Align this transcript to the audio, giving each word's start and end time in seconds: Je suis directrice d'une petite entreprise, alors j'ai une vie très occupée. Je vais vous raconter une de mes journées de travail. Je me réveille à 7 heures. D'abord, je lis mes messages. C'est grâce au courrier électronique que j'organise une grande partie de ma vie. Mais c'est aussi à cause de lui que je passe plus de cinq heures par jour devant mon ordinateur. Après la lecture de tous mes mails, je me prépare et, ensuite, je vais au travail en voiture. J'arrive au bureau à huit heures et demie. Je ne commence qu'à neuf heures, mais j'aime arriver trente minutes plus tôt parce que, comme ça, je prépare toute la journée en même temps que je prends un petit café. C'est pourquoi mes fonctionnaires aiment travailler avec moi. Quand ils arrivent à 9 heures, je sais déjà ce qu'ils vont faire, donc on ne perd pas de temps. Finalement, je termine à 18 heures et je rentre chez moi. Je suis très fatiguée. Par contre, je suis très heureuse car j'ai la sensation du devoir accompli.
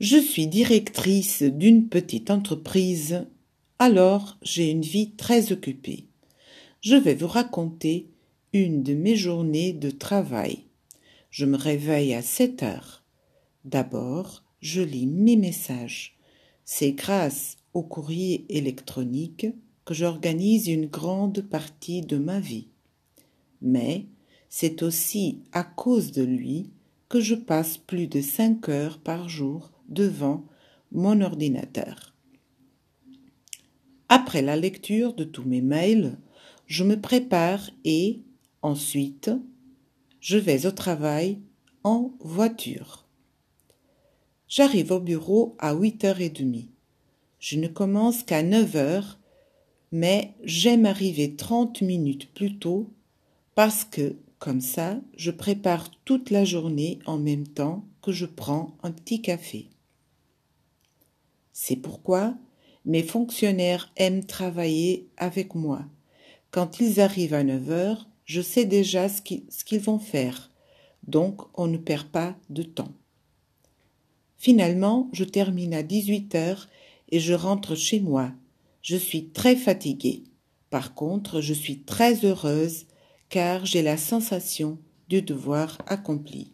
Je 0.00 0.16
suis 0.16 0.46
directrice 0.46 1.42
d'une 1.42 1.88
petite 1.88 2.30
entreprise, 2.30 3.26
alors 3.80 4.38
j'ai 4.42 4.70
une 4.70 4.82
vie 4.82 5.10
très 5.16 5.50
occupée. 5.50 6.06
Je 6.80 6.94
vais 6.94 7.16
vous 7.16 7.26
raconter 7.26 8.06
une 8.52 8.84
de 8.84 8.94
mes 8.94 9.16
journées 9.16 9.72
de 9.72 9.90
travail. 9.90 10.66
Je 11.30 11.46
me 11.46 11.56
réveille 11.56 12.14
à 12.14 12.22
7 12.22 12.62
heures. 12.62 13.02
D'abord, 13.64 14.44
je 14.60 14.82
lis 14.82 15.08
mes 15.08 15.34
messages. 15.34 16.16
C'est 16.64 16.92
grâce 16.92 17.56
au 17.74 17.82
courrier 17.82 18.46
électronique 18.50 19.48
que 19.84 19.94
j'organise 19.94 20.68
une 20.68 20.86
grande 20.86 21.40
partie 21.40 22.02
de 22.02 22.18
ma 22.18 22.38
vie. 22.38 22.68
Mais 23.62 24.06
c'est 24.48 24.84
aussi 24.84 25.40
à 25.50 25.64
cause 25.64 26.12
de 26.12 26.22
lui 26.22 26.70
que 27.08 27.18
je 27.18 27.34
passe 27.34 27.78
plus 27.78 28.06
de 28.06 28.20
cinq 28.20 28.68
heures 28.68 28.98
par 28.98 29.28
jour 29.28 29.72
devant 29.88 30.46
mon 30.92 31.20
ordinateur. 31.20 32.14
Après 34.08 34.42
la 34.42 34.56
lecture 34.56 35.12
de 35.14 35.24
tous 35.24 35.44
mes 35.44 35.60
mails, 35.60 36.16
je 36.66 36.84
me 36.84 37.00
prépare 37.00 37.70
et, 37.84 38.22
ensuite, 38.62 39.30
je 40.20 40.38
vais 40.38 40.66
au 40.66 40.70
travail 40.70 41.40
en 41.84 42.12
voiture. 42.20 43.06
J'arrive 44.48 44.92
au 44.92 45.00
bureau 45.00 45.56
à 45.58 45.74
huit 45.74 46.04
heures 46.04 46.20
et 46.20 46.30
demie. 46.30 46.70
Je 47.38 47.58
ne 47.58 47.68
commence 47.68 48.22
qu'à 48.22 48.42
neuf 48.42 48.76
heures, 48.76 49.18
mais 49.92 50.34
j'aime 50.42 50.86
arriver 50.86 51.36
trente 51.36 51.82
minutes 51.82 52.32
plus 52.32 52.58
tôt 52.58 52.90
parce 53.54 53.84
que, 53.84 54.16
comme 54.38 54.60
ça, 54.60 55.00
je 55.16 55.30
prépare 55.30 55.90
toute 56.04 56.30
la 56.30 56.44
journée 56.44 56.98
en 57.06 57.18
même 57.18 57.46
temps 57.46 57.84
que 58.02 58.12
je 58.12 58.26
prends 58.26 58.76
un 58.82 58.90
petit 58.90 59.20
café. 59.20 59.68
C'est 61.60 61.74
pourquoi 61.74 62.36
mes 62.84 63.02
fonctionnaires 63.02 63.92
aiment 63.96 64.24
travailler 64.24 65.08
avec 65.16 65.56
moi. 65.56 65.84
Quand 66.52 66.78
ils 66.78 67.00
arrivent 67.00 67.34
à 67.34 67.42
9 67.42 67.70
heures, 67.70 68.08
je 68.26 68.40
sais 68.40 68.64
déjà 68.64 69.08
ce 69.08 69.20
qu'ils 69.20 69.80
vont 69.80 69.98
faire, 69.98 70.52
donc 71.08 71.42
on 71.58 71.66
ne 71.66 71.76
perd 71.76 72.06
pas 72.06 72.36
de 72.48 72.62
temps. 72.62 72.92
Finalement, 74.36 75.10
je 75.12 75.24
termine 75.24 75.74
à 75.74 75.82
18 75.82 76.36
heures 76.36 76.68
et 77.10 77.18
je 77.18 77.34
rentre 77.34 77.74
chez 77.74 77.98
moi. 77.98 78.30
Je 78.80 78.96
suis 78.96 79.30
très 79.30 79.56
fatiguée. 79.56 80.22
Par 80.70 80.94
contre, 80.94 81.40
je 81.40 81.54
suis 81.54 81.80
très 81.80 82.24
heureuse 82.24 82.86
car 83.30 83.66
j'ai 83.66 83.82
la 83.82 83.96
sensation 83.96 84.78
du 85.08 85.22
devoir 85.22 85.76
accompli. 85.88 86.52